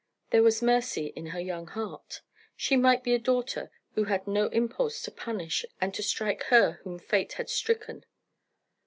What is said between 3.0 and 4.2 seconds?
be a daughter who